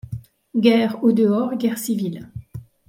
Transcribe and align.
Guerre 0.57 1.03
au 1.03 1.11
dehors, 1.11 1.55
guerre 1.55 1.77
civile 1.77 2.27